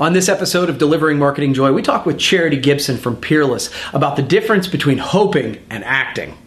On 0.00 0.12
this 0.12 0.28
episode 0.28 0.70
of 0.70 0.78
Delivering 0.78 1.18
Marketing 1.18 1.52
Joy, 1.52 1.72
we 1.72 1.82
talk 1.82 2.06
with 2.06 2.20
Charity 2.20 2.56
Gibson 2.56 2.96
from 2.96 3.16
Peerless 3.16 3.68
about 3.92 4.14
the 4.14 4.22
difference 4.22 4.68
between 4.68 4.98
hoping 4.98 5.60
and 5.70 5.82
acting. 5.82 6.38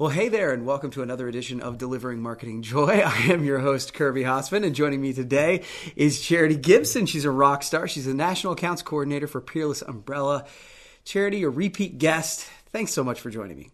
Well, 0.00 0.08
hey 0.08 0.30
there, 0.30 0.50
and 0.50 0.64
welcome 0.64 0.90
to 0.92 1.02
another 1.02 1.28
edition 1.28 1.60
of 1.60 1.76
Delivering 1.76 2.22
Marketing 2.22 2.62
Joy. 2.62 3.02
I 3.04 3.18
am 3.30 3.44
your 3.44 3.58
host, 3.58 3.92
Kirby 3.92 4.22
Hasseman, 4.22 4.64
and 4.64 4.74
joining 4.74 5.02
me 5.02 5.12
today 5.12 5.62
is 5.94 6.22
Charity 6.22 6.56
Gibson. 6.56 7.04
She's 7.04 7.26
a 7.26 7.30
rock 7.30 7.62
star. 7.62 7.86
She's 7.86 8.06
a 8.06 8.14
National 8.14 8.54
Accounts 8.54 8.80
Coordinator 8.80 9.26
for 9.26 9.42
Peerless 9.42 9.82
Umbrella. 9.82 10.46
Charity, 11.04 11.42
a 11.42 11.50
repeat 11.50 11.98
guest. 11.98 12.48
Thanks 12.70 12.94
so 12.94 13.04
much 13.04 13.20
for 13.20 13.28
joining 13.28 13.58
me. 13.58 13.72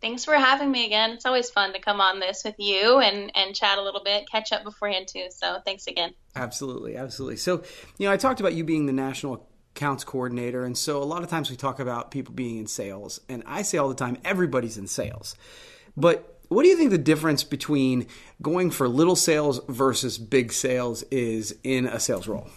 Thanks 0.00 0.24
for 0.24 0.32
having 0.32 0.70
me 0.70 0.86
again. 0.86 1.10
It's 1.10 1.26
always 1.26 1.50
fun 1.50 1.74
to 1.74 1.80
come 1.80 2.00
on 2.00 2.18
this 2.18 2.44
with 2.46 2.54
you 2.56 3.00
and, 3.00 3.30
and 3.34 3.54
chat 3.54 3.76
a 3.76 3.82
little 3.82 4.02
bit, 4.02 4.30
catch 4.30 4.52
up 4.52 4.64
beforehand 4.64 5.08
too. 5.08 5.26
So 5.28 5.58
thanks 5.66 5.86
again. 5.86 6.14
Absolutely, 6.34 6.96
absolutely. 6.96 7.36
So, 7.36 7.62
you 7.98 8.06
know, 8.06 8.12
I 8.14 8.16
talked 8.16 8.40
about 8.40 8.54
you 8.54 8.64
being 8.64 8.86
the 8.86 8.94
National 8.94 9.46
accounts 9.74 10.04
coordinator. 10.04 10.64
And 10.64 10.76
so 10.76 11.02
a 11.02 11.04
lot 11.04 11.22
of 11.22 11.30
times 11.30 11.50
we 11.50 11.56
talk 11.56 11.80
about 11.80 12.10
people 12.10 12.34
being 12.34 12.58
in 12.58 12.66
sales. 12.66 13.20
And 13.28 13.42
I 13.46 13.62
say 13.62 13.78
all 13.78 13.88
the 13.88 13.94
time, 13.94 14.18
everybody's 14.24 14.78
in 14.78 14.86
sales. 14.86 15.34
But 15.96 16.38
what 16.48 16.62
do 16.62 16.68
you 16.68 16.76
think 16.76 16.90
the 16.90 16.98
difference 16.98 17.44
between 17.44 18.06
going 18.40 18.70
for 18.70 18.88
little 18.88 19.16
sales 19.16 19.60
versus 19.68 20.18
big 20.18 20.52
sales 20.52 21.02
is 21.04 21.56
in 21.64 21.86
a 21.86 21.98
sales 21.98 22.28
role? 22.28 22.48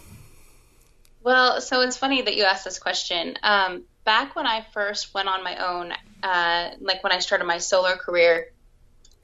Well, 1.22 1.60
so 1.60 1.80
it's 1.80 1.96
funny 1.96 2.22
that 2.22 2.36
you 2.36 2.44
asked 2.44 2.64
this 2.64 2.78
question. 2.78 3.36
Um, 3.42 3.84
back 4.04 4.36
when 4.36 4.46
I 4.46 4.64
first 4.72 5.12
went 5.14 5.28
on 5.28 5.42
my 5.42 5.56
own, 5.56 5.92
uh, 6.22 6.70
like 6.80 7.02
when 7.02 7.12
I 7.12 7.18
started 7.18 7.46
my 7.46 7.58
solo 7.58 7.96
career, 7.96 8.48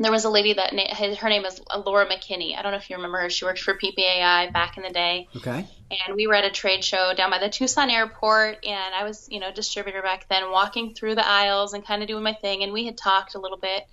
there 0.05 0.12
was 0.12 0.25
a 0.25 0.31
lady 0.31 0.55
that 0.55 0.72
her 1.19 1.28
name 1.28 1.45
is 1.45 1.61
Laura 1.84 2.06
McKinney. 2.06 2.56
I 2.56 2.62
don't 2.62 2.72
know 2.72 2.78
if 2.78 2.89
you 2.91 2.97
remember 2.97 3.20
her. 3.20 3.31
She 3.31 3.45
worked 3.45 3.61
for 3.61 3.75
PPAI 3.75 4.53
back 4.53 4.77
in 4.77 4.83
the 4.83 4.91
day. 4.91 5.28
Okay. 5.36 5.67
And 6.06 6.17
we 6.17 6.27
were 6.27 6.34
at 6.34 6.44
a 6.44 6.50
trade 6.50 6.83
show 6.84 7.12
down 7.14 7.31
by 7.31 7.39
the 7.39 7.48
Tucson 7.48 7.91
airport, 7.91 8.64
and 8.64 8.94
I 8.94 9.05
was, 9.05 9.28
you 9.31 9.41
know, 9.41 9.53
distributor 9.53 10.00
back 10.03 10.28
then, 10.28 10.50
walking 10.50 10.94
through 10.94 11.17
the 11.17 11.27
aisles 11.27 11.75
and 11.75 11.84
kind 11.84 12.03
of 12.03 12.09
doing 12.09 12.22
my 12.22 12.33
thing. 12.33 12.62
And 12.62 12.72
we 12.72 12.86
had 12.86 12.97
talked 12.97 13.34
a 13.34 13.39
little 13.39 13.59
bit 13.59 13.84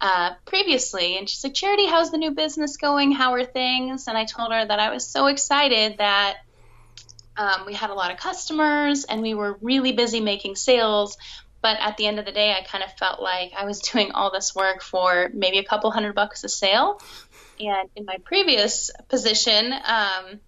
uh, 0.00 0.34
previously, 0.44 1.16
and 1.16 1.28
she's 1.28 1.42
like, 1.42 1.54
"Charity, 1.54 1.86
how's 1.86 2.10
the 2.10 2.18
new 2.18 2.32
business 2.32 2.76
going? 2.76 3.12
How 3.12 3.34
are 3.34 3.44
things?" 3.44 4.08
And 4.08 4.18
I 4.18 4.24
told 4.24 4.52
her 4.52 4.64
that 4.64 4.80
I 4.80 4.90
was 4.90 5.06
so 5.06 5.26
excited 5.26 5.98
that 5.98 6.38
um, 7.38 7.66
we 7.66 7.74
had 7.74 7.90
a 7.90 7.94
lot 7.94 8.10
of 8.10 8.18
customers 8.18 9.04
and 9.04 9.22
we 9.22 9.34
were 9.34 9.56
really 9.62 9.92
busy 9.92 10.20
making 10.20 10.56
sales, 10.56 11.16
but 11.60 11.78
at 11.80 11.96
the 11.96 12.06
end 12.06 12.18
of 12.18 12.24
the 12.24 12.32
day, 12.32 12.52
I 12.52 12.62
kind 12.62 12.84
of 12.84 12.92
felt 12.94 13.20
like 13.20 13.52
I 13.56 13.64
was 13.64 13.80
doing 13.92 14.12
all 14.12 14.30
this 14.30 14.54
work 14.54 14.82
for 14.82 15.30
maybe 15.32 15.58
a 15.58 15.64
couple 15.64 15.90
hundred 15.90 16.14
bucks 16.14 16.44
a 16.44 16.48
sale. 16.48 17.00
And 17.60 17.88
in 17.96 18.04
my 18.04 18.18
previous 18.24 18.90
position, 19.08 19.72
um, 19.72 20.40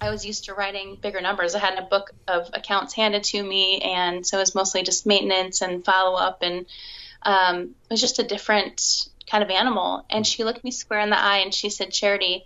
I 0.00 0.10
was 0.10 0.24
used 0.24 0.44
to 0.44 0.54
writing 0.54 0.96
bigger 1.00 1.20
numbers. 1.20 1.54
I 1.54 1.58
had 1.58 1.78
a 1.78 1.82
book 1.82 2.12
of 2.28 2.50
accounts 2.52 2.94
handed 2.94 3.24
to 3.24 3.42
me, 3.42 3.80
and 3.80 4.24
so 4.24 4.36
it 4.36 4.40
was 4.40 4.54
mostly 4.54 4.84
just 4.84 5.06
maintenance 5.06 5.60
and 5.60 5.84
follow 5.84 6.16
up, 6.16 6.42
and 6.42 6.66
um, 7.22 7.74
it 7.90 7.90
was 7.90 8.00
just 8.00 8.20
a 8.20 8.22
different 8.22 9.08
kind 9.28 9.42
of 9.42 9.50
animal. 9.50 10.04
And 10.10 10.26
she 10.26 10.44
looked 10.44 10.64
me 10.64 10.70
square 10.70 11.00
in 11.00 11.10
the 11.10 11.18
eye 11.18 11.38
and 11.38 11.52
she 11.52 11.70
said, 11.70 11.90
Charity, 11.90 12.44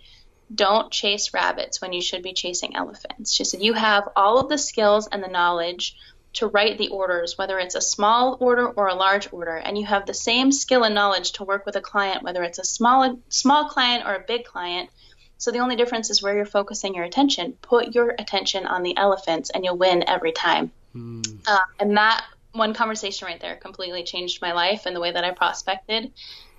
don't 0.53 0.91
chase 0.91 1.33
rabbits 1.33 1.81
when 1.81 1.93
you 1.93 2.01
should 2.01 2.23
be 2.23 2.33
chasing 2.33 2.75
elephants. 2.75 3.33
She 3.33 3.43
said, 3.43 3.61
You 3.61 3.73
have 3.73 4.09
all 4.15 4.39
of 4.39 4.49
the 4.49 4.57
skills 4.57 5.07
and 5.07 5.23
the 5.23 5.27
knowledge 5.27 5.95
to 6.33 6.47
write 6.47 6.77
the 6.77 6.89
orders, 6.89 7.37
whether 7.37 7.59
it's 7.59 7.75
a 7.75 7.81
small 7.81 8.37
order 8.39 8.67
or 8.67 8.87
a 8.87 8.95
large 8.95 9.31
order, 9.31 9.55
and 9.55 9.77
you 9.77 9.85
have 9.85 10.05
the 10.05 10.13
same 10.13 10.51
skill 10.51 10.83
and 10.83 10.95
knowledge 10.95 11.33
to 11.33 11.43
work 11.43 11.65
with 11.65 11.75
a 11.75 11.81
client, 11.81 12.23
whether 12.23 12.43
it's 12.43 12.59
a 12.59 12.63
small 12.63 13.19
small 13.29 13.69
client 13.69 14.05
or 14.05 14.15
a 14.15 14.23
big 14.27 14.43
client. 14.43 14.89
So 15.37 15.51
the 15.51 15.59
only 15.59 15.75
difference 15.75 16.09
is 16.09 16.23
where 16.23 16.35
you're 16.35 16.45
focusing 16.45 16.95
your 16.95 17.03
attention. 17.03 17.53
Put 17.61 17.93
your 17.93 18.15
attention 18.17 18.65
on 18.65 18.81
the 18.81 18.97
elephants, 18.97 19.51
and 19.51 19.63
you'll 19.63 19.77
win 19.77 20.03
every 20.07 20.31
time. 20.31 20.71
Mm. 20.95 21.39
Uh, 21.45 21.59
and 21.79 21.97
that 21.97 22.25
one 22.53 22.73
conversation 22.73 23.27
right 23.27 23.39
there 23.39 23.55
completely 23.55 24.03
changed 24.03 24.41
my 24.41 24.53
life 24.53 24.85
and 24.85 24.95
the 24.95 24.99
way 24.99 25.11
that 25.11 25.23
I 25.23 25.31
prospected. 25.31 26.11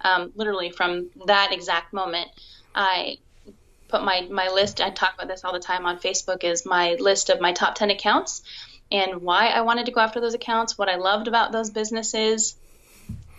Um, 0.02 0.32
literally 0.34 0.70
from 0.70 1.10
that 1.26 1.52
exact 1.52 1.92
moment, 1.92 2.28
I 2.74 3.18
put 3.88 4.04
my 4.04 4.28
my 4.30 4.48
list. 4.50 4.80
I 4.80 4.90
talk 4.90 5.14
about 5.14 5.28
this 5.28 5.44
all 5.44 5.52
the 5.52 5.58
time 5.58 5.84
on 5.84 5.98
Facebook. 5.98 6.44
Is 6.44 6.64
my 6.64 6.96
list 7.00 7.28
of 7.30 7.40
my 7.40 7.52
top 7.52 7.74
ten 7.74 7.90
accounts 7.90 8.42
and 8.90 9.22
why 9.22 9.48
I 9.48 9.62
wanted 9.62 9.86
to 9.86 9.92
go 9.92 10.00
after 10.00 10.20
those 10.20 10.34
accounts, 10.34 10.78
what 10.78 10.88
I 10.88 10.96
loved 10.96 11.28
about 11.28 11.52
those 11.52 11.70
businesses, 11.70 12.56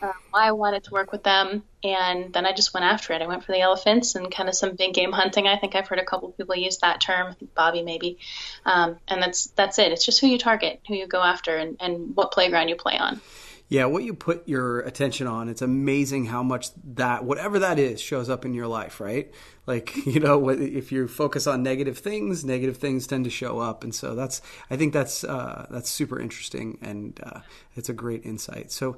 uh, 0.01 0.11
why 0.29 0.47
I 0.47 0.51
wanted 0.51 0.83
to 0.85 0.91
work 0.91 1.11
with 1.11 1.23
them, 1.23 1.63
and 1.83 2.33
then 2.33 2.45
I 2.45 2.51
just 2.51 2.73
went 2.73 2.85
after 2.85 3.13
it. 3.13 3.21
I 3.21 3.27
went 3.27 3.43
for 3.43 3.53
the 3.53 3.61
elephants 3.61 4.15
and 4.15 4.29
kind 4.31 4.49
of 4.49 4.55
some 4.55 4.75
big 4.75 4.93
game 4.93 5.11
hunting. 5.11 5.47
I 5.47 5.57
think 5.57 5.75
I've 5.75 5.87
heard 5.87 5.99
a 5.99 6.05
couple 6.05 6.29
people 6.31 6.55
use 6.55 6.77
that 6.79 7.01
term. 7.01 7.35
Bobby 7.55 7.81
maybe, 7.81 8.17
um, 8.65 8.97
and 9.07 9.21
that's 9.21 9.47
that's 9.47 9.79
it. 9.79 9.91
It's 9.91 10.05
just 10.05 10.19
who 10.19 10.27
you 10.27 10.37
target, 10.37 10.81
who 10.87 10.95
you 10.95 11.07
go 11.07 11.21
after, 11.21 11.55
and, 11.55 11.77
and 11.79 12.15
what 12.15 12.31
playground 12.31 12.69
you 12.69 12.75
play 12.75 12.97
on. 12.97 13.21
Yeah, 13.67 13.85
what 13.85 14.03
you 14.03 14.13
put 14.13 14.47
your 14.47 14.81
attention 14.81 15.25
on, 15.25 15.49
it's 15.49 15.63
amazing 15.63 16.25
how 16.25 16.43
much 16.43 16.67
that, 16.93 17.23
whatever 17.23 17.59
that 17.59 17.79
is, 17.79 17.99
shows 17.99 18.29
up 18.29 18.45
in 18.45 18.53
your 18.53 18.67
life, 18.67 18.99
right? 18.99 19.31
Like, 19.65 19.95
you 20.05 20.19
know, 20.19 20.49
if 20.49 20.91
you 20.91 21.07
focus 21.07 21.47
on 21.47 21.63
negative 21.63 21.97
things, 21.97 22.45
negative 22.45 22.77
things 22.77 23.07
tend 23.07 23.23
to 23.25 23.31
show 23.31 23.59
up. 23.59 23.83
And 23.83 23.93
so 23.93 24.13
that's, 24.13 24.41
I 24.69 24.77
think 24.77 24.93
that's, 24.93 25.23
uh, 25.23 25.65
that's 25.71 25.89
super 25.89 26.19
interesting 26.19 26.77
and 26.81 27.19
uh, 27.23 27.39
it's 27.75 27.89
a 27.89 27.93
great 27.93 28.23
insight. 28.23 28.71
So, 28.71 28.97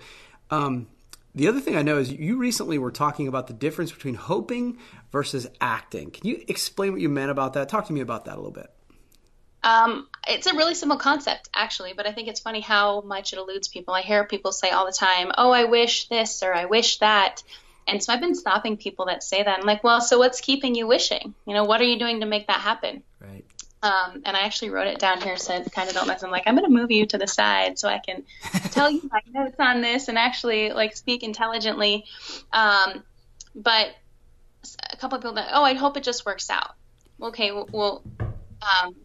um, 0.52 0.88
the 1.36 1.48
other 1.48 1.60
thing 1.60 1.76
I 1.78 1.84
know 1.84 2.00
is 2.00 2.12
you 2.12 2.38
recently 2.38 2.80
were 2.80 2.92
talking 2.92 3.28
about 3.28 3.46
the 3.46 3.54
difference 3.54 3.92
between 3.92 4.16
hoping 4.16 4.80
versus 5.12 5.48
acting. 5.62 6.10
Can 6.10 6.28
you 6.28 6.44
explain 6.48 6.94
what 6.94 7.02
you 7.02 7.10
meant 7.10 7.30
about 7.30 7.54
that? 7.54 7.70
Talk 7.70 7.86
to 7.88 7.94
me 7.94 8.02
about 8.02 8.26
that 8.26 8.34
a 8.34 8.38
little 8.38 8.52
bit. 8.52 8.72
Um, 9.64 10.08
it's 10.28 10.48
a 10.48 10.56
really 10.56 10.76
simple 10.76 10.98
concept, 10.98 11.50
actually, 11.54 11.94
but 11.94 12.08
I 12.08 12.12
think 12.12 12.28
it's 12.28 12.40
funny 12.40 12.62
how 12.62 13.02
much 13.02 13.34
it 13.34 13.40
eludes 13.40 13.68
people. 13.68 13.94
I 13.94 14.02
hear 14.02 14.24
people 14.24 14.52
say 14.52 14.70
all 14.70 14.86
the 14.86 14.92
time, 14.92 15.32
"Oh, 15.38 15.52
I 15.52 15.66
wish 15.66 16.08
this" 16.08 16.44
or 16.44 16.54
"I 16.54 16.66
wish 16.66 17.00
that," 17.00 17.44
and 17.88 18.04
so 18.04 18.14
I've 18.14 18.22
been 18.22 18.36
stopping 18.36 18.78
people 18.78 19.06
that 19.06 19.24
say 19.24 19.44
that. 19.44 19.60
I'm 19.60 19.66
like, 19.66 19.84
"Well, 19.84 20.02
so 20.02 20.20
what's 20.20 20.42
keeping 20.42 20.76
you 20.76 20.88
wishing? 20.88 21.34
You 21.46 21.54
know, 21.54 21.64
what 21.66 21.82
are 21.82 21.86
you 21.86 22.00
doing 22.00 22.20
to 22.22 22.26
make 22.26 22.48
that 22.48 22.62
happen?" 22.62 23.04
Right. 23.20 23.46
Um, 23.84 24.24
and 24.26 24.36
I 24.36 24.42
actually 24.42 24.72
wrote 24.72 24.88
it 24.88 25.00
down 25.00 25.22
here, 25.22 25.38
said 25.38 25.72
kind 25.72 25.88
of 25.88 25.96
don't 25.96 26.08
mess. 26.08 26.24
I'm 26.24 26.32
like, 26.32 26.44
I'm 26.48 26.56
going 26.56 26.66
to 26.66 26.76
move 26.76 26.90
you 26.90 27.06
to 27.08 27.18
the 27.18 27.28
side 27.28 27.78
so 27.78 27.88
I 27.88 28.00
can 28.00 28.24
tell 28.72 28.90
you 28.90 29.08
my 29.12 29.22
notes 29.32 29.56
on 29.60 29.82
this 29.82 30.08
and 30.08 30.18
actually 30.18 30.72
like 30.72 30.96
speak 30.96 31.22
intelligently. 31.24 32.06
Um, 32.52 33.04
but 33.56 33.90
a 34.92 34.98
couple 34.98 35.18
of 35.18 35.22
people 35.22 35.36
that, 35.36 35.50
oh, 35.54 35.64
I 35.64 35.76
hope 35.76 35.96
it 35.96 36.04
just 36.04 36.26
works 36.26 36.50
out. 36.50 36.74
Okay, 37.22 37.52
well, 37.52 37.70
well 37.72 38.04
um, 38.62 38.96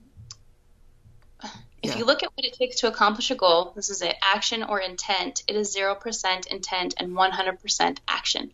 if 1.82 1.91
yeah. 1.91 1.98
you 1.98 2.04
look 2.04 2.22
at 2.22 2.31
what 2.34 2.44
it 2.44 2.53
takes 2.54 2.76
to 2.76 2.88
accomplish 2.88 3.31
a 3.31 3.34
goal, 3.34 3.72
this 3.75 3.91
is 3.91 4.03
it 4.03 4.15
action 4.22 4.62
or 4.62 4.81
intent, 4.81 5.43
it 5.48 5.56
is 5.56 5.76
0% 5.76 6.47
intent 6.47 6.94
and 6.97 7.12
100% 7.12 7.98
action. 8.06 8.53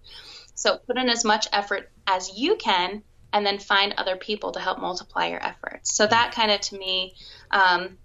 So 0.54 0.78
put 0.78 0.96
in 0.96 1.08
as 1.08 1.24
much 1.24 1.46
effort 1.52 1.90
as 2.06 2.36
you 2.36 2.56
can 2.56 3.02
and 3.32 3.44
then 3.44 3.58
find 3.58 3.94
other 3.96 4.16
people 4.16 4.52
to 4.52 4.60
help 4.60 4.80
multiply 4.80 5.26
your 5.26 5.44
efforts. 5.44 5.94
So 5.94 6.06
that 6.06 6.32
kind 6.32 6.50
of 6.50 6.60
to 6.62 6.78
me, 6.78 7.14
um, 7.50 7.98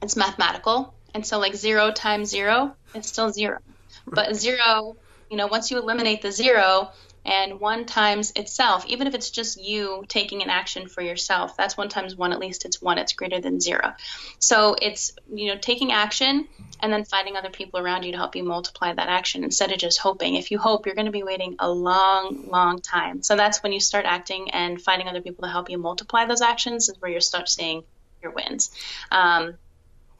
it's 0.00 0.16
mathematical. 0.16 0.94
And 1.12 1.26
so 1.26 1.38
like 1.38 1.54
zero 1.54 1.90
times 1.90 2.30
zero, 2.30 2.74
it's 2.94 3.08
still 3.08 3.30
zero. 3.30 3.58
But 4.06 4.36
zero, 4.36 4.96
you 5.30 5.36
know, 5.36 5.48
once 5.48 5.70
you 5.70 5.78
eliminate 5.78 6.22
the 6.22 6.32
zero, 6.32 6.90
and 7.24 7.60
one 7.60 7.86
times 7.86 8.32
itself, 8.34 8.84
even 8.86 9.06
if 9.06 9.14
it's 9.14 9.30
just 9.30 9.60
you 9.60 10.04
taking 10.08 10.42
an 10.42 10.50
action 10.50 10.88
for 10.88 11.02
yourself, 11.02 11.56
that's 11.56 11.76
one 11.76 11.88
times 11.88 12.16
one, 12.16 12.32
at 12.32 12.40
least 12.40 12.64
it's 12.64 12.82
one, 12.82 12.98
it's 12.98 13.12
greater 13.12 13.40
than 13.40 13.60
zero. 13.60 13.94
So 14.38 14.76
it's, 14.80 15.12
you 15.32 15.46
know, 15.46 15.58
taking 15.60 15.92
action 15.92 16.48
and 16.80 16.92
then 16.92 17.04
finding 17.04 17.36
other 17.36 17.50
people 17.50 17.78
around 17.78 18.02
you 18.02 18.12
to 18.12 18.18
help 18.18 18.34
you 18.34 18.42
multiply 18.42 18.92
that 18.92 19.08
action 19.08 19.44
instead 19.44 19.70
of 19.70 19.78
just 19.78 19.98
hoping. 19.98 20.34
If 20.34 20.50
you 20.50 20.58
hope, 20.58 20.86
you're 20.86 20.96
going 20.96 21.06
to 21.06 21.12
be 21.12 21.22
waiting 21.22 21.56
a 21.60 21.70
long, 21.70 22.48
long 22.48 22.80
time. 22.80 23.22
So 23.22 23.36
that's 23.36 23.62
when 23.62 23.72
you 23.72 23.80
start 23.80 24.04
acting 24.04 24.50
and 24.50 24.82
finding 24.82 25.06
other 25.06 25.20
people 25.20 25.44
to 25.44 25.50
help 25.50 25.70
you 25.70 25.78
multiply 25.78 26.26
those 26.26 26.42
actions 26.42 26.88
is 26.88 26.96
where 26.98 27.10
you 27.10 27.20
start 27.20 27.48
seeing 27.48 27.84
your 28.20 28.32
wins. 28.32 28.72
Um, 29.12 29.54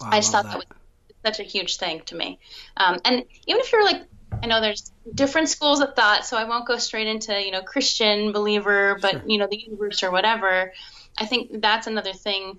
wow, 0.01 0.11
I 0.13 0.21
just 0.21 0.31
thought 0.31 0.45
that. 0.45 0.53
that 0.53 0.59
was 0.59 0.67
such 1.25 1.41
a 1.41 1.49
huge 1.49 1.77
thing 1.79 2.03
to 2.07 2.15
me. 2.15 2.39
Um, 2.77 2.99
and 3.05 3.25
even 3.47 3.61
if 3.61 3.73
you're 3.73 3.85
like 3.85 4.03
I 4.43 4.47
know 4.47 4.61
there's 4.61 4.93
different 5.15 5.49
schools 5.49 5.81
of 5.81 5.95
thought, 5.95 6.25
so 6.25 6.37
I 6.37 6.45
won't 6.45 6.67
go 6.67 6.77
straight 6.79 7.07
into 7.07 7.41
you 7.41 7.51
know 7.51 7.63
Christian 7.63 8.33
believer, 8.33 8.99
but 9.01 9.13
sure. 9.13 9.23
you 9.27 9.39
know 9.39 9.47
the 9.51 9.59
universe 9.59 10.03
or 10.03 10.11
whatever. 10.11 10.73
I 11.19 11.27
think 11.27 11.61
that's 11.61 11.87
another 11.87 12.13
thing. 12.13 12.59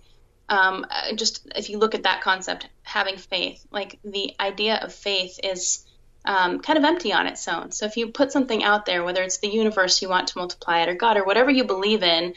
Um, 0.49 0.85
just 1.15 1.47
if 1.55 1.69
you 1.69 1.79
look 1.79 1.95
at 1.95 2.03
that 2.03 2.21
concept, 2.21 2.67
having 2.83 3.17
faith, 3.17 3.65
like 3.71 3.99
the 4.03 4.33
idea 4.39 4.75
of 4.75 4.93
faith 4.93 5.39
is 5.43 5.85
um, 6.25 6.59
kind 6.59 6.77
of 6.77 6.83
empty 6.85 7.13
on 7.13 7.27
its 7.27 7.47
own. 7.47 7.71
So 7.71 7.85
if 7.85 7.97
you 7.97 8.09
put 8.09 8.31
something 8.31 8.63
out 8.63 8.85
there, 8.85 9.03
whether 9.03 9.23
it's 9.23 9.37
the 9.37 9.47
universe 9.47 10.01
you 10.01 10.09
want 10.09 10.27
to 10.29 10.37
multiply 10.37 10.81
it, 10.81 10.89
or 10.89 10.95
God, 10.95 11.17
or 11.17 11.23
whatever 11.23 11.49
you 11.49 11.63
believe 11.63 12.03
in, 12.03 12.33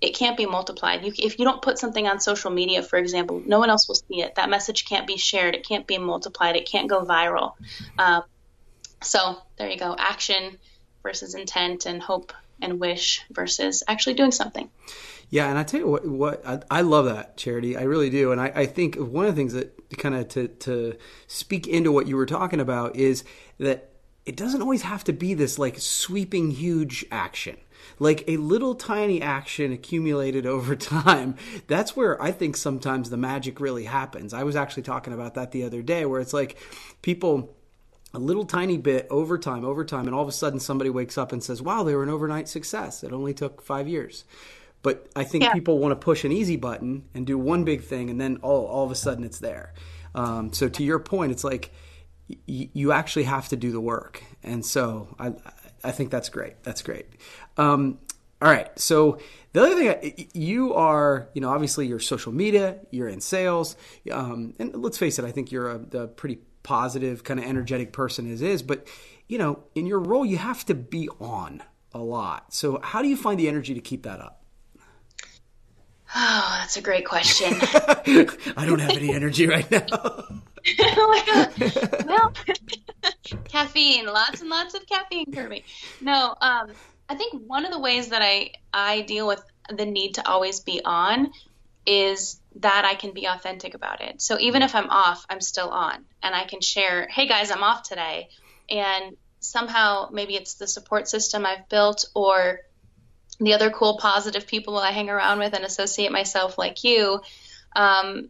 it 0.00 0.16
can't 0.16 0.36
be 0.36 0.46
multiplied. 0.46 1.04
You, 1.04 1.12
if 1.16 1.38
you 1.38 1.44
don't 1.44 1.62
put 1.62 1.78
something 1.78 2.08
on 2.08 2.20
social 2.20 2.50
media, 2.50 2.82
for 2.82 2.98
example, 2.98 3.40
no 3.46 3.60
one 3.60 3.70
else 3.70 3.86
will 3.86 3.94
see 3.94 4.20
it. 4.20 4.34
That 4.34 4.50
message 4.50 4.84
can't 4.84 5.06
be 5.06 5.16
shared. 5.16 5.54
It 5.54 5.66
can't 5.66 5.86
be 5.86 5.98
multiplied. 5.98 6.56
It 6.56 6.66
can't 6.66 6.88
go 6.88 7.04
viral. 7.04 7.52
Um, 7.98 8.24
so 9.02 9.38
there 9.56 9.68
you 9.68 9.78
go. 9.78 9.94
Action 9.98 10.58
versus 11.02 11.34
intent 11.34 11.86
and 11.86 12.02
hope 12.02 12.32
and 12.60 12.80
wish 12.80 13.22
versus 13.30 13.82
actually 13.88 14.14
doing 14.14 14.32
something. 14.32 14.70
Yeah, 15.30 15.48
and 15.48 15.58
I 15.58 15.62
tell 15.62 15.80
you 15.80 15.88
what, 15.88 16.06
what 16.06 16.46
I, 16.46 16.60
I 16.70 16.80
love 16.82 17.06
that 17.06 17.36
charity. 17.36 17.76
I 17.76 17.82
really 17.82 18.10
do, 18.10 18.32
and 18.32 18.40
I, 18.40 18.52
I 18.54 18.66
think 18.66 18.96
one 18.96 19.26
of 19.26 19.34
the 19.34 19.40
things 19.40 19.54
that 19.54 19.98
kind 19.98 20.14
of 20.14 20.28
to 20.28 20.48
to 20.48 20.96
speak 21.26 21.66
into 21.66 21.90
what 21.90 22.06
you 22.06 22.16
were 22.16 22.26
talking 22.26 22.60
about 22.60 22.96
is 22.96 23.24
that 23.58 23.90
it 24.24 24.36
doesn't 24.36 24.62
always 24.62 24.82
have 24.82 25.02
to 25.04 25.12
be 25.12 25.34
this 25.34 25.58
like 25.58 25.78
sweeping 25.78 26.50
huge 26.50 27.04
action 27.10 27.56
like 27.98 28.24
a 28.28 28.36
little 28.36 28.74
tiny 28.74 29.20
action 29.20 29.72
accumulated 29.72 30.46
over 30.56 30.76
time 30.76 31.34
that's 31.66 31.96
where 31.96 32.20
i 32.22 32.30
think 32.30 32.56
sometimes 32.56 33.10
the 33.10 33.16
magic 33.16 33.60
really 33.60 33.84
happens 33.84 34.32
i 34.32 34.42
was 34.42 34.56
actually 34.56 34.82
talking 34.82 35.12
about 35.12 35.34
that 35.34 35.52
the 35.52 35.64
other 35.64 35.82
day 35.82 36.06
where 36.06 36.20
it's 36.20 36.32
like 36.32 36.56
people 37.02 37.54
a 38.14 38.18
little 38.18 38.44
tiny 38.44 38.76
bit 38.76 39.06
over 39.10 39.38
time 39.38 39.64
over 39.64 39.84
time 39.84 40.06
and 40.06 40.14
all 40.14 40.22
of 40.22 40.28
a 40.28 40.32
sudden 40.32 40.60
somebody 40.60 40.90
wakes 40.90 41.16
up 41.16 41.32
and 41.32 41.42
says 41.42 41.62
wow 41.62 41.82
they 41.82 41.94
were 41.94 42.02
an 42.02 42.10
overnight 42.10 42.48
success 42.48 43.02
it 43.02 43.12
only 43.12 43.34
took 43.34 43.62
five 43.62 43.88
years 43.88 44.24
but 44.82 45.08
i 45.16 45.24
think 45.24 45.44
yeah. 45.44 45.52
people 45.52 45.78
want 45.78 45.92
to 45.92 45.96
push 45.96 46.24
an 46.24 46.32
easy 46.32 46.56
button 46.56 47.04
and 47.14 47.26
do 47.26 47.38
one 47.38 47.64
big 47.64 47.82
thing 47.82 48.10
and 48.10 48.20
then 48.20 48.36
all, 48.42 48.66
all 48.66 48.84
of 48.84 48.90
a 48.90 48.96
sudden 48.96 49.24
it's 49.24 49.38
there 49.38 49.72
um, 50.14 50.52
so 50.52 50.68
to 50.68 50.84
your 50.84 50.98
point 50.98 51.32
it's 51.32 51.44
like 51.44 51.72
you 52.46 52.92
actually 52.92 53.24
have 53.24 53.48
to 53.48 53.56
do 53.56 53.70
the 53.72 53.80
work. 53.80 54.22
And 54.42 54.64
so 54.64 55.14
I, 55.18 55.32
I 55.84 55.90
think 55.90 56.10
that's 56.10 56.28
great. 56.28 56.62
That's 56.62 56.82
great. 56.82 57.06
Um, 57.56 57.98
all 58.40 58.50
right. 58.50 58.76
So 58.78 59.18
the 59.52 59.62
other 59.62 59.74
thing, 59.74 60.28
you 60.32 60.74
are, 60.74 61.28
you 61.34 61.40
know, 61.40 61.50
obviously 61.50 61.86
you're 61.86 62.00
social 62.00 62.32
media, 62.32 62.78
you're 62.90 63.08
in 63.08 63.20
sales, 63.20 63.76
um, 64.10 64.54
and 64.58 64.74
let's 64.74 64.98
face 64.98 65.18
it, 65.18 65.24
I 65.24 65.30
think 65.30 65.52
you're 65.52 65.70
a, 65.70 65.98
a 65.98 66.06
pretty 66.08 66.38
positive, 66.62 67.24
kind 67.24 67.40
of 67.40 67.46
energetic 67.46 67.92
person 67.92 68.30
as 68.30 68.42
is. 68.42 68.62
But 68.62 68.86
you 69.28 69.38
know, 69.38 69.64
in 69.74 69.86
your 69.86 69.98
role, 69.98 70.26
you 70.26 70.36
have 70.36 70.64
to 70.66 70.74
be 70.74 71.08
on 71.20 71.62
a 71.92 71.98
lot. 71.98 72.52
So 72.52 72.80
how 72.82 73.02
do 73.02 73.08
you 73.08 73.16
find 73.16 73.38
the 73.38 73.48
energy 73.48 73.74
to 73.74 73.80
keep 73.80 74.02
that 74.02 74.20
up? 74.20 74.42
Oh, 76.14 76.58
that's 76.60 76.76
a 76.76 76.82
great 76.82 77.06
question. 77.06 77.54
I 78.56 78.66
don't 78.66 78.80
have 78.80 78.90
any 78.90 79.14
energy 79.14 79.46
right 79.46 79.68
now. 79.70 79.86
well, 82.06 82.32
caffeine, 83.44 84.06
lots 84.06 84.42
and 84.42 84.50
lots 84.50 84.74
of 84.74 84.86
caffeine, 84.86 85.32
Kirby. 85.32 85.64
No, 86.02 86.34
um, 86.40 86.72
I 87.08 87.14
think 87.14 87.42
one 87.46 87.64
of 87.64 87.72
the 87.72 87.80
ways 87.80 88.08
that 88.08 88.20
I 88.22 88.50
I 88.74 89.02
deal 89.02 89.26
with 89.26 89.42
the 89.74 89.86
need 89.86 90.14
to 90.14 90.28
always 90.28 90.60
be 90.60 90.82
on 90.84 91.32
is 91.86 92.38
that 92.56 92.84
I 92.84 92.94
can 92.94 93.12
be 93.12 93.26
authentic 93.26 93.74
about 93.74 94.00
it. 94.00 94.20
So 94.20 94.38
even 94.38 94.62
if 94.62 94.74
I'm 94.74 94.90
off, 94.90 95.24
I'm 95.28 95.40
still 95.40 95.70
on, 95.70 96.04
and 96.22 96.34
I 96.34 96.44
can 96.44 96.60
share, 96.60 97.08
"Hey 97.08 97.26
guys, 97.26 97.50
I'm 97.50 97.62
off 97.62 97.82
today," 97.82 98.28
and 98.68 99.16
somehow 99.40 100.08
maybe 100.12 100.36
it's 100.36 100.54
the 100.54 100.66
support 100.66 101.08
system 101.08 101.44
I've 101.44 101.68
built 101.68 102.04
or 102.14 102.60
the 103.40 103.54
other 103.54 103.70
cool 103.70 103.98
positive 103.98 104.46
people 104.46 104.78
I 104.78 104.92
hang 104.92 105.10
around 105.10 105.40
with 105.40 105.52
and 105.52 105.64
associate 105.64 106.12
myself 106.12 106.58
like 106.58 106.84
you 106.84 107.20
um, 107.74 108.28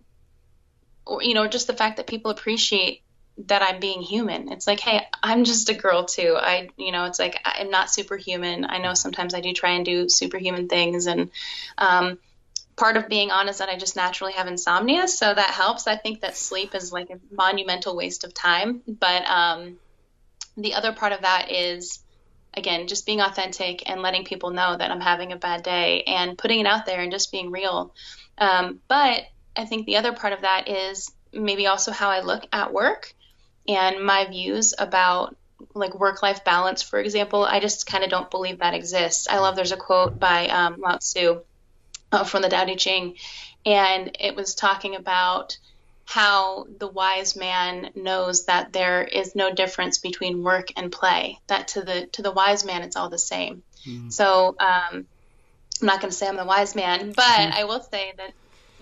or 1.05 1.23
you 1.23 1.35
know 1.35 1.47
just 1.47 1.67
the 1.67 1.75
fact 1.75 1.97
that 1.97 2.07
people 2.07 2.31
appreciate 2.31 3.03
that 3.47 3.63
I'm 3.63 3.81
being 3.81 4.03
human. 4.03 4.53
It's 4.53 4.67
like, 4.67 4.81
hey, 4.81 5.07
I'm 5.23 5.45
just 5.45 5.71
a 5.71 5.75
girl 5.75 6.05
too. 6.05 6.37
I, 6.39 6.69
you 6.77 6.93
know, 6.93 7.07
it's 7.07 7.19
like 7.19 7.41
I'm 7.45 7.71
not 7.71 7.91
superhuman. 7.91 8.67
I 8.69 8.79
know 8.79 8.93
sometimes 8.93 9.33
I 9.33 9.41
do 9.41 9.55
try 9.55 9.71
and 9.71 9.85
do 9.85 10.09
superhuman 10.09 10.69
things, 10.69 11.07
and 11.07 11.31
um, 11.79 12.19
part 12.77 12.97
of 12.97 13.09
being 13.09 13.31
on 13.31 13.49
is 13.49 13.59
that 13.59 13.69
I 13.69 13.77
just 13.77 13.97
naturally 13.97 14.33
have 14.33 14.47
insomnia, 14.47 15.09
so 15.09 15.33
that 15.33 15.51
helps. 15.51 15.87
I 15.87 15.97
think 15.97 16.21
that 16.21 16.37
sleep 16.37 16.75
is 16.75 16.93
like 16.93 17.11
a 17.11 17.21
monumental 17.35 17.97
waste 17.97 18.25
of 18.25 18.35
time, 18.35 18.83
but 18.87 19.25
um, 19.29 19.77
the 20.57 20.75
other 20.75 20.93
part 20.93 21.13
of 21.13 21.23
that 21.23 21.51
is 21.51 22.01
again 22.55 22.87
just 22.87 23.07
being 23.07 23.21
authentic 23.21 23.89
and 23.89 24.03
letting 24.03 24.25
people 24.25 24.51
know 24.51 24.77
that 24.77 24.91
I'm 24.91 25.01
having 25.01 25.33
a 25.33 25.37
bad 25.37 25.63
day 25.63 26.03
and 26.03 26.37
putting 26.37 26.61
it 26.61 26.67
out 26.67 26.87
there 26.87 27.01
and 27.01 27.13
just 27.13 27.33
being 27.33 27.51
real. 27.51 27.95
Um, 28.39 28.81
but 28.89 29.25
I 29.57 29.65
think 29.65 29.87
the 29.87 29.97
other 29.97 30.13
part 30.13 30.33
of 30.33 30.43
that 30.43 30.69
is 30.69 31.11
maybe 31.33 31.67
also 31.67 31.93
how 31.93 32.11
I 32.11 32.21
look 32.21 32.47
at 32.53 32.73
work 32.73 33.15
and 33.67 34.05
my 34.05 34.27
views 34.27 34.75
about 34.79 35.37
like 35.75 35.99
work 35.99 36.23
life 36.23 36.45
balance, 36.45 36.83
for 36.83 36.99
example. 36.99 37.45
I 37.45 37.61
just 37.61 37.87
kind 37.87 38.05
of 38.05 38.11
don't 38.11 38.31
believe 38.31 38.59
that 38.59 38.75
exists. 38.75 39.29
I 39.29 39.39
love 39.39 39.57
there's 39.57 39.73
a 39.73 39.77
quote 39.77 40.19
by 40.19 40.49
um, 40.49 40.81
Lao 40.81 40.97
Tzu 40.97 41.43
uh, 42.13 42.25
from 42.25 42.43
the 42.43 42.49
Tao 42.49 42.65
Te 42.65 42.77
Ching, 42.77 43.17
and 43.65 44.17
it 44.21 44.37
was 44.37 44.55
talking 44.55 44.95
about 44.97 45.59
how 46.05 46.67
the 46.79 46.89
wise 46.89 47.37
man 47.37 47.91
knows 47.95 48.47
that 48.47 48.73
there 48.73 49.03
is 49.03 49.35
no 49.35 49.53
difference 49.53 49.99
between 49.99 50.43
work 50.43 50.69
and 50.77 50.93
play. 50.93 51.39
That 51.47 51.69
to 51.69 51.83
the 51.83 52.07
to 52.13 52.23
the 52.23 52.33
wise 52.33 52.65
man, 52.65 52.83
it's 52.83 52.97
all 52.97 53.09
the 53.09 53.19
same. 53.19 53.63
Mm. 53.87 54.13
So 54.13 54.57
um, 54.59 55.07
I'm 55.81 55.87
not 55.87 56.01
going 56.01 56.11
to 56.11 56.17
say 56.17 56.29
I'm 56.29 56.37
the 56.37 56.45
wise 56.45 56.75
man, 56.75 57.13
but 57.13 57.25
mm. 57.25 57.53
I 57.53 57.65
will 57.65 57.81
say 57.81 58.13
that 58.17 58.33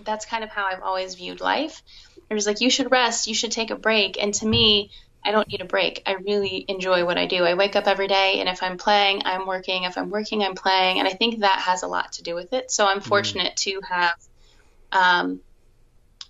that's 0.03 0.25
kind 0.25 0.43
of 0.43 0.49
how 0.49 0.65
I've 0.65 0.81
always 0.81 1.15
viewed 1.15 1.41
life. 1.41 1.81
It 2.29 2.33
was 2.33 2.47
like 2.47 2.61
you 2.61 2.69
should 2.69 2.91
rest, 2.91 3.27
you 3.27 3.33
should 3.33 3.51
take 3.51 3.71
a 3.71 3.75
break, 3.75 4.21
and 4.21 4.33
to 4.35 4.45
me, 4.45 4.91
I 5.23 5.31
don't 5.31 5.47
need 5.47 5.61
a 5.61 5.65
break. 5.65 6.01
I 6.05 6.13
really 6.13 6.65
enjoy 6.67 7.05
what 7.05 7.17
I 7.17 7.27
do. 7.27 7.43
I 7.43 7.53
wake 7.53 7.75
up 7.75 7.87
every 7.87 8.07
day, 8.07 8.39
and 8.39 8.49
if 8.49 8.63
I'm 8.63 8.77
playing, 8.77 9.21
I'm 9.25 9.45
working. 9.45 9.83
If 9.83 9.97
I'm 9.97 10.09
working, 10.09 10.43
I'm 10.43 10.55
playing, 10.55 10.99
and 10.99 11.07
I 11.07 11.11
think 11.11 11.39
that 11.39 11.59
has 11.59 11.83
a 11.83 11.87
lot 11.87 12.13
to 12.13 12.23
do 12.23 12.33
with 12.33 12.53
it. 12.53 12.71
So 12.71 12.87
I'm 12.87 13.01
mm. 13.01 13.07
fortunate 13.07 13.53
mm. 13.53 13.55
to 13.57 13.81
have 13.87 14.15
um, 14.91 15.41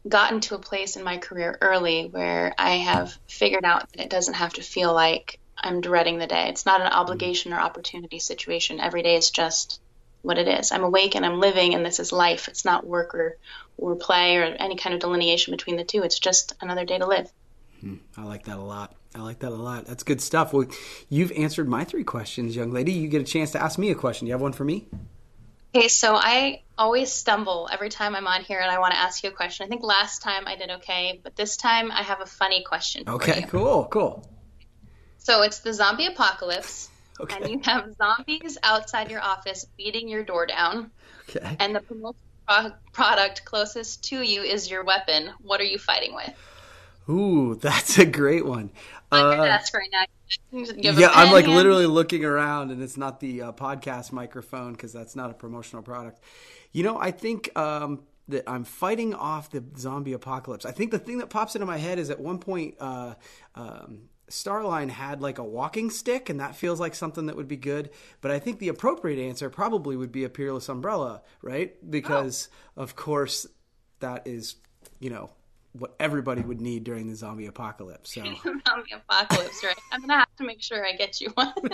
gotten 0.08 0.42
to 0.42 0.56
a 0.56 0.60
place 0.60 0.98
in 0.98 1.04
my 1.04 1.18
career 1.18 1.58
early 1.62 2.08
where 2.08 2.54
I 2.58 2.72
have 2.78 3.18
figured 3.28 3.64
out 3.66 3.92
that 3.92 4.04
it 4.04 4.10
doesn't 4.10 4.34
have 4.34 4.54
to 4.54 4.62
feel 4.62 4.94
like 4.94 5.40
I'm 5.58 5.82
dreading 5.82 6.18
the 6.18 6.28
day. 6.28 6.50
It's 6.50 6.66
not 6.66 6.82
an 6.82 6.88
obligation 6.88 7.54
or 7.54 7.60
opportunity 7.60 8.20
situation. 8.20 8.80
Every 8.80 9.04
day 9.04 9.16
is 9.16 9.30
just 9.30 9.80
what 10.22 10.38
it 10.38 10.48
is. 10.48 10.72
I'm 10.72 10.84
awake 10.84 11.16
and 11.16 11.26
I'm 11.26 11.40
living, 11.40 11.74
and 11.76 11.86
this 11.86 12.00
is 12.00 12.12
life. 12.12 12.48
It's 12.48 12.66
not 12.66 12.86
work 12.86 13.16
or, 13.16 13.38
or 13.78 13.96
play 13.96 14.38
or 14.38 14.44
any 14.44 14.76
kind 14.76 14.94
of 14.94 15.00
delineation 15.00 15.52
between 15.52 15.78
the 15.78 15.84
two. 15.84 16.04
It's 16.04 16.20
just 16.20 16.54
another 16.62 16.86
day 16.86 16.98
to 16.98 17.08
live. 17.08 17.32
Hmm, 17.82 17.96
I 18.16 18.24
like 18.24 18.46
that 18.46 18.58
a 18.58 18.62
lot. 18.62 18.96
I 19.14 19.22
like 19.22 19.40
that 19.40 19.52
a 19.52 19.56
lot. 19.56 19.86
That's 19.86 20.04
good 20.04 20.22
stuff. 20.22 20.54
Well, 20.54 20.68
you've 21.10 21.32
answered 21.34 21.68
my 21.68 21.84
three 21.84 22.04
questions, 22.04 22.56
young 22.56 22.72
lady. 22.72 22.94
You 22.94 23.08
get 23.08 23.22
a 23.22 23.26
chance 23.26 23.52
to 23.52 23.62
ask 23.62 23.78
me 23.78 23.90
a 23.92 23.96
question. 23.96 24.26
Do 24.26 24.30
you 24.30 24.34
have 24.34 24.42
one 24.42 24.54
for 24.54 24.64
me? 24.64 24.88
Okay, 25.74 25.88
so 25.88 26.16
I 26.16 26.64
always 26.78 27.12
stumble 27.12 27.70
every 27.72 27.90
time 27.90 28.16
I'm 28.16 28.28
on 28.28 28.42
here 28.42 28.60
and 28.60 28.70
I 28.70 28.80
want 28.80 28.94
to 28.94 29.00
ask 29.00 29.24
you 29.24 29.30
a 29.30 29.34
question. 29.34 29.66
I 29.66 29.70
think 29.70 29.84
last 29.84 30.22
time 30.22 30.44
I 30.46 30.58
did 30.58 30.70
okay, 30.70 31.20
but 31.24 31.36
this 31.36 31.56
time 31.56 31.92
I 31.92 32.04
have 32.04 32.20
a 32.22 32.26
funny 32.26 32.64
question. 32.64 33.04
Okay, 33.08 33.44
cool, 33.44 33.86
cool. 33.86 34.28
So 35.18 35.44
it's 35.44 35.60
the 35.60 35.74
zombie 35.74 36.08
apocalypse, 36.08 36.90
okay. 37.22 37.38
and 37.38 37.50
you 37.50 37.62
have 37.64 37.96
zombies 37.96 38.58
outside 38.64 39.10
your 39.10 39.22
office 39.22 39.66
beating 39.78 40.10
your 40.10 40.24
door 40.24 40.46
down. 40.46 40.92
Okay. 41.30 41.56
And 41.60 41.76
the 41.76 41.80
promotional 41.80 42.16
product 42.92 43.46
closest 43.46 44.04
to 44.06 44.22
you 44.22 44.42
is 44.42 44.70
your 44.70 44.84
weapon. 44.84 45.32
What 45.42 45.62
are 45.62 45.66
you 45.66 45.78
fighting 45.78 46.14
with? 46.14 46.34
Ooh, 47.10 47.56
that's 47.62 47.98
a 47.98 48.06
great 48.06 48.46
one. 48.46 48.72
I'm 49.12 49.40
uh, 49.40 49.46
desk 49.46 49.74
right 49.74 49.90
now. 49.92 50.06
Yeah, 50.52 51.12
I'm 51.14 51.32
like 51.32 51.46
hand. 51.46 51.58
literally 51.58 51.86
looking 51.86 52.24
around, 52.24 52.72
and 52.72 52.82
it's 52.82 52.98
not 52.98 53.20
the 53.20 53.42
uh, 53.42 53.52
podcast 53.52 54.12
microphone 54.12 54.74
because 54.74 54.94
that's 54.94 55.16
not 55.16 55.30
a 55.30 55.34
promotional 55.34 55.84
product. 55.84 56.22
You 56.72 56.84
know, 56.84 56.98
I 56.98 57.12
think 57.12 57.56
um, 57.58 58.04
that 58.30 58.50
I'm 58.50 58.64
fighting 58.64 59.14
off 59.14 59.50
the 59.50 59.64
zombie 59.78 60.14
apocalypse. 60.14 60.66
I 60.66 60.72
think 60.72 60.92
the 60.92 61.00
thing 61.00 61.18
that 61.18 61.30
pops 61.30 61.56
into 61.56 61.66
my 61.66 61.78
head 61.78 62.00
is 62.00 62.10
at 62.10 62.20
one 62.20 62.40
point, 62.40 62.76
uh, 62.80 63.16
um, 63.56 64.10
Starline 64.30 64.90
had 64.90 65.22
like 65.22 65.38
a 65.38 65.44
walking 65.44 65.90
stick, 65.90 66.30
and 66.30 66.40
that 66.40 66.56
feels 66.56 66.80
like 66.80 66.96
something 66.96 67.26
that 67.26 67.36
would 67.36 67.50
be 67.50 67.58
good. 67.58 67.90
But 68.22 68.32
I 68.32 68.40
think 68.40 68.60
the 68.60 68.70
appropriate 68.70 69.22
answer 69.22 69.50
probably 69.50 69.98
would 69.98 70.12
be 70.12 70.24
a 70.24 70.30
peerless 70.30 70.70
umbrella, 70.70 71.22
right? 71.42 71.76
Because 71.90 72.48
oh. 72.78 72.84
of 72.84 72.96
course 72.96 73.46
that 74.00 74.26
is, 74.26 74.56
you 75.00 75.10
know, 75.10 75.32
what 75.74 75.96
everybody 76.00 76.42
would 76.42 76.60
need 76.60 76.84
during 76.84 77.08
the 77.08 77.16
zombie 77.16 77.46
apocalypse. 77.46 78.14
So 78.14 78.24
zombie 78.44 78.94
apocalypse, 78.94 79.64
right? 79.64 79.76
I'm 79.92 80.02
gonna 80.02 80.18
have 80.18 80.36
to 80.38 80.44
make 80.44 80.62
sure 80.62 80.86
I 80.86 80.94
get 80.94 81.22
you 81.22 81.30
one 81.36 81.54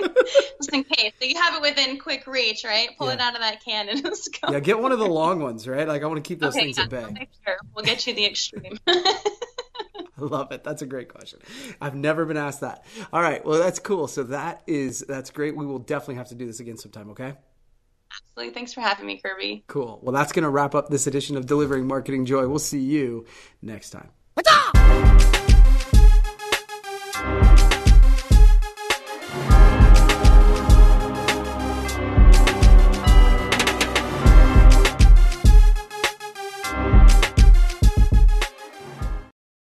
just 0.57 0.73
in 0.73 0.83
case. 0.83 1.13
So 1.19 1.25
you 1.25 1.41
have 1.41 1.55
it 1.55 1.61
within 1.61 1.97
quick 1.97 2.27
reach, 2.27 2.63
right? 2.63 2.89
Pull 2.97 3.07
yeah. 3.07 3.13
it 3.13 3.19
out 3.19 3.35
of 3.35 3.41
that 3.41 3.63
can 3.63 3.89
and 3.89 4.01
just 4.03 4.39
go. 4.39 4.51
Yeah, 4.51 4.59
get 4.59 4.79
one 4.79 4.91
of 4.91 4.99
the 4.99 5.07
long 5.07 5.41
ones, 5.41 5.67
right? 5.67 5.87
Like 5.87 6.03
I 6.03 6.05
want 6.07 6.23
to 6.23 6.27
keep 6.27 6.39
those 6.39 6.55
okay, 6.55 6.65
things 6.65 6.77
yeah, 6.77 6.83
at 6.83 6.89
bay. 6.89 7.03
We'll, 7.03 7.15
sure. 7.45 7.57
we'll 7.75 7.85
get 7.85 8.05
you 8.05 8.13
the 8.13 8.25
extreme. 8.25 8.77
I 8.87 10.23
love 10.23 10.51
it. 10.51 10.63
That's 10.63 10.81
a 10.81 10.87
great 10.87 11.09
question. 11.09 11.39
I've 11.79 11.95
never 11.95 12.25
been 12.25 12.37
asked 12.37 12.61
that. 12.61 12.85
All 13.13 13.21
right. 13.21 13.43
Well, 13.45 13.59
that's 13.59 13.79
cool. 13.79 14.07
So 14.07 14.23
that 14.23 14.63
is 14.65 14.99
that's 15.07 15.29
great. 15.29 15.55
We 15.55 15.65
will 15.65 15.79
definitely 15.79 16.15
have 16.15 16.29
to 16.29 16.35
do 16.35 16.45
this 16.45 16.59
again 16.59 16.77
sometime. 16.77 17.11
Okay. 17.11 17.35
Absolutely. 18.17 18.53
Thanks 18.53 18.73
for 18.73 18.81
having 18.81 19.05
me, 19.05 19.19
Kirby. 19.23 19.63
Cool. 19.67 19.99
Well, 20.01 20.13
that's 20.13 20.31
going 20.31 20.43
to 20.43 20.49
wrap 20.49 20.75
up 20.75 20.89
this 20.89 21.07
edition 21.07 21.37
of 21.37 21.45
Delivering 21.45 21.87
Marketing 21.87 22.25
Joy. 22.25 22.47
We'll 22.47 22.59
see 22.59 22.79
you 22.79 23.25
next 23.61 23.91
time. 23.91 24.09